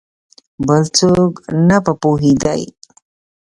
[0.67, 1.31] بل څوک
[1.67, 2.61] نه په پوهېدی!